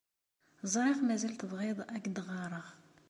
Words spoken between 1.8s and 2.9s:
ad ak-d-ɣɣareɣ.